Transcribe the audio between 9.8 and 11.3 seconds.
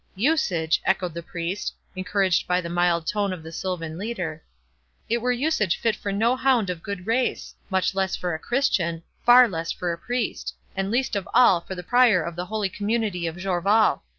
a priest—and least of